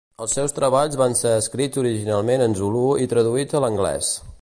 Els 0.25 0.31
seus 0.37 0.53
treballs 0.59 0.97
van 1.01 1.13
ser 1.19 1.35
escrits 1.41 1.81
originalment 1.83 2.47
en 2.49 2.59
zulu 2.63 2.85
i 3.05 3.09
traduïts 3.15 3.61
a 3.61 3.67
l'anglès. 3.67 4.15